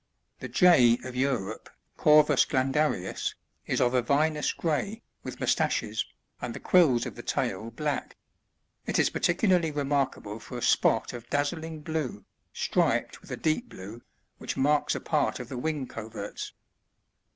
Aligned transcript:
77. 0.39 0.41
The 0.41 0.57
Jay 0.97 1.07
of 1.07 1.15
Europe,— 1.15 1.69
Corrms 1.99 2.47
ghndarivs,— 2.47 3.35
is 3.71 3.79
of 3.79 3.93
a 3.93 4.01
vinous 4.01 4.51
gray, 4.51 5.03
with 5.21 5.39
mustaches, 5.39 6.03
and 6.41 6.55
the 6.55 6.59
quills 6.59 7.05
of 7.05 7.13
the 7.13 7.21
tail 7.21 7.69
black; 7.69 8.17
it 8.87 8.97
is 8.97 9.11
par 9.11 9.21
ticularly 9.21 9.75
remarkable 9.75 10.39
for 10.39 10.57
a 10.57 10.61
spot 10.63 11.13
of 11.13 11.29
dazzling 11.29 11.81
blue, 11.81 12.25
striped 12.51 13.21
with 13.21 13.29
a 13.29 13.37
deep 13.37 13.69
blue, 13.69 14.01
which 14.39 14.57
marks 14.57 14.95
a 14.95 14.99
part 14.99 15.39
of 15.39 15.49
the 15.49 15.57
wing 15.59 15.85
coverts. 15.85 16.53